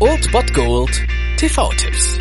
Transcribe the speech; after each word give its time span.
Old 0.00 0.32
Bot 0.32 0.54
Gold 0.54 1.06
TV-Tipps. 1.36 2.18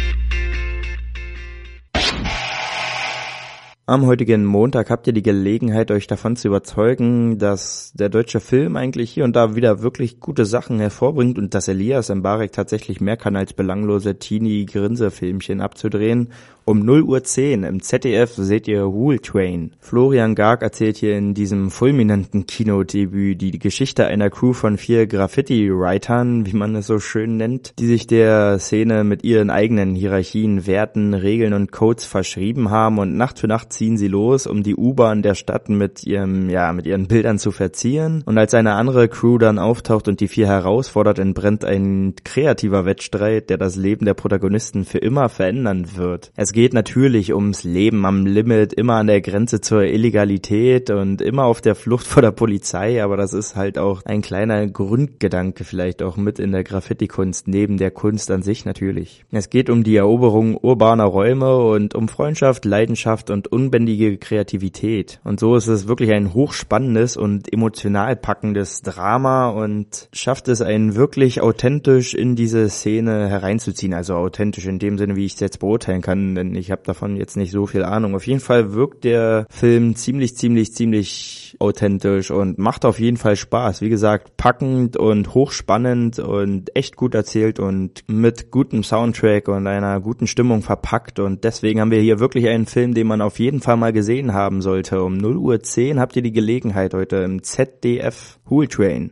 Am 3.86 4.06
heutigen 4.06 4.44
Montag 4.44 4.90
habt 4.90 5.08
ihr 5.08 5.14
die 5.14 5.22
Gelegenheit, 5.22 5.90
euch 5.90 6.06
davon 6.06 6.36
zu 6.36 6.50
überzeugen, 6.50 7.38
dass 7.38 7.94
der 7.94 8.10
deutsche 8.10 8.42
Film 8.42 8.76
eigentlich 8.76 9.12
hier 9.12 9.24
und 9.24 9.38
da 9.38 9.56
wieder 9.56 9.82
wirklich 9.82 10.20
gute 10.20 10.46
Sachen 10.46 10.80
hervorbringt 10.80 11.38
und 11.38 11.54
dass 11.54 11.70
Elias 11.70 12.10
Mbarek 12.10 12.52
tatsächlich 12.52 13.00
mehr 13.00 13.16
kann 13.16 13.38
als 13.38 13.54
belanglose 13.54 14.20
Teenie-Grinse-Filmchen 14.20 15.62
abzudrehen. 15.62 16.34
Um 16.66 16.86
0 16.86 17.02
Uhr 17.04 17.22
10 17.22 17.64
im 17.64 17.82
ZDF 17.82 18.32
seht 18.36 18.70
ihr 18.70 18.86
Wool 18.86 19.20
Train. 19.20 19.72
Florian 19.82 20.34
Garg 20.34 20.62
erzählt 20.62 20.96
hier 20.96 21.18
in 21.18 21.34
diesem 21.34 21.70
fulminanten 21.70 22.46
Kinodebüt 22.48 23.42
die 23.42 23.60
Geschichte 23.60 24.08
einer 24.08 24.30
Crew 24.30 24.54
von 24.54 24.78
vier 24.78 25.06
Graffiti-Writern, 25.06 26.46
wie 26.46 26.56
man 26.56 26.74
es 26.78 26.88
so 26.88 27.00
schön 27.00 27.36
nennt, 27.36 27.78
die 27.80 27.86
sich 27.88 28.08
der 28.08 28.60
Szene 28.60 29.04
mit 29.04 29.26
ihren 29.26 29.50
eigenen 29.50 29.94
Hierarchien, 29.94 30.66
Werten, 30.66 31.14
Regeln 31.14 31.52
und 31.52 31.74
Codes 31.74 32.06
verschrieben 32.06 32.70
haben 32.70 32.98
und 32.98 33.18
Nacht 33.18 33.40
für 33.40 33.48
Nacht 33.48 33.74
ziehen 33.74 33.98
sie 33.98 34.08
los, 34.08 34.48
um 34.48 34.64
die 34.64 34.78
U-Bahn 34.78 35.22
der 35.22 35.36
Stadt 35.36 35.68
mit 35.68 36.06
ihrem, 36.06 36.50
ja, 36.50 36.72
mit 36.72 36.86
ihren 36.88 37.10
Bildern 37.10 37.40
zu 37.40 37.52
verzieren. 37.52 38.24
Und 38.26 38.38
als 38.38 38.54
eine 38.54 38.76
andere 38.76 39.10
Crew 39.10 39.38
dann 39.38 39.60
auftaucht 39.60 40.08
und 40.08 40.22
die 40.22 40.30
vier 40.30 40.48
herausfordert, 40.48 41.20
entbrennt 41.20 41.66
ein 41.66 42.14
kreativer 42.24 42.86
Wettstreit, 42.86 43.50
der 43.50 43.58
das 43.58 43.76
Leben 43.76 44.06
der 44.06 44.14
Protagonisten 44.14 44.86
für 44.86 45.00
immer 45.00 45.28
verändern 45.28 45.98
wird. 45.98 46.32
Es 46.38 46.53
geht 46.54 46.74
natürlich 46.74 47.34
ums 47.34 47.64
Leben 47.64 48.06
am 48.06 48.26
Limit, 48.26 48.72
immer 48.72 48.96
an 48.96 49.08
der 49.08 49.20
Grenze 49.20 49.60
zur 49.60 49.84
Illegalität 49.84 50.90
und 50.90 51.22
immer 51.22 51.44
auf 51.44 51.60
der 51.60 51.76
Flucht 51.76 52.08
vor 52.08 52.22
der 52.22 52.32
Polizei, 52.32 53.04
aber 53.04 53.18
das 53.18 53.34
ist 53.34 53.56
halt 53.58 53.78
auch 53.78 54.06
ein 54.06 54.22
kleiner 54.22 54.66
Grundgedanke 54.68 55.66
vielleicht 55.66 56.02
auch 56.02 56.16
mit 56.16 56.40
in 56.40 56.52
der 56.52 56.64
Graffiti-Kunst, 56.64 57.48
neben 57.48 57.78
der 57.78 57.92
Kunst 57.92 58.32
an 58.32 58.44
sich 58.44 58.64
natürlich. 58.64 59.26
Es 59.32 59.50
geht 59.50 59.70
um 59.70 59.84
die 59.84 59.98
Eroberung 59.98 60.56
urbaner 60.56 61.06
Räume 61.06 61.58
und 61.58 61.96
um 61.96 62.08
Freundschaft, 62.08 62.64
Leidenschaft 62.64 63.30
und 63.30 63.48
unbändige 63.48 64.18
Kreativität. 64.18 65.20
Und 65.24 65.40
so 65.40 65.56
ist 65.56 65.68
es 65.68 65.88
wirklich 65.88 66.12
ein 66.12 66.34
hochspannendes 66.34 67.18
und 67.18 67.52
emotional 67.52 68.16
packendes 68.16 68.82
Drama 68.84 69.50
und 69.50 70.08
schafft 70.14 70.48
es 70.48 70.62
einen 70.62 70.96
wirklich 70.96 71.42
authentisch 71.42 72.14
in 72.14 72.36
diese 72.36 72.70
Szene 72.70 73.28
hereinzuziehen. 73.28 73.94
Also 73.94 74.16
authentisch 74.16 74.68
in 74.68 74.80
dem 74.80 74.98
Sinne, 74.98 75.16
wie 75.16 75.26
ich 75.26 75.34
es 75.34 75.40
jetzt 75.40 75.60
beurteilen 75.60 76.02
kann, 76.02 76.38
denn 76.44 76.56
ich 76.56 76.72
habe 76.72 76.82
davon 76.86 77.16
jetzt 77.16 77.38
nicht 77.38 77.52
so 77.52 77.66
viel 77.66 77.84
Ahnung. 77.84 78.16
Auf 78.16 78.28
jeden 78.28 78.40
Fall 78.40 78.74
wirkt 78.74 79.04
der 79.04 79.46
Film 79.50 79.96
ziemlich, 79.96 80.36
ziemlich, 80.36 80.74
ziemlich 80.74 81.56
authentisch 81.60 82.32
und 82.32 82.58
macht 82.58 82.86
auf 82.86 83.00
jeden 83.00 83.18
Fall 83.18 83.36
Spaß. 83.36 83.82
Wie 83.82 83.90
gesagt, 83.90 84.38
packend 84.38 84.98
und 84.98 85.34
hochspannend 85.34 86.20
und 86.20 86.76
echt 86.76 86.96
gut 86.96 87.16
erzählt 87.16 87.60
und 87.60 88.04
mit 88.08 88.52
gutem 88.52 88.84
Soundtrack 88.84 89.48
und 89.48 89.68
einer 89.68 90.00
guten 90.00 90.28
Stimmung 90.28 90.62
verpackt. 90.62 91.20
Und 91.20 91.44
deswegen 91.44 91.80
haben 91.80 91.92
wir 91.92 92.02
hier 92.02 92.20
wirklich 92.20 92.48
einen 92.48 92.66
Film, 92.66 92.94
den 92.94 93.08
man 93.08 93.22
auf 93.22 93.40
jeden 93.40 93.62
Fall 93.62 93.78
mal 93.78 93.94
gesehen 93.94 94.34
haben 94.34 94.62
sollte. 94.62 95.04
Um 95.04 95.18
0 95.18 95.38
Uhr 95.38 95.60
10 95.62 96.00
habt 96.00 96.16
ihr 96.16 96.22
die 96.22 96.34
Gelegenheit 96.34 96.94
heute 96.94 97.18
im 97.18 97.44
ZDF 97.44 98.40
Hool 98.50 98.68
Train. 98.68 99.12